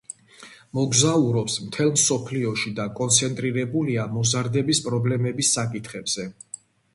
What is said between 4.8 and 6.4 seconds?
პრობლემების საკითხებზე.